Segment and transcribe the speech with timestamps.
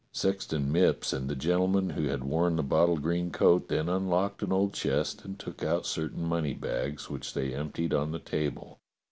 [0.11, 4.51] Sexton Mipps and the gentleman who had worn the bottle green coat then unlocked an
[4.51, 8.79] old chest and took out certain money bags which they emptied on the table.